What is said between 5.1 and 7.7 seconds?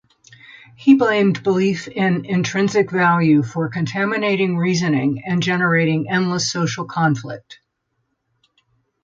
and generating endless social conflict.